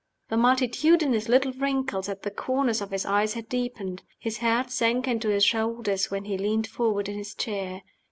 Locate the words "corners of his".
2.31-3.05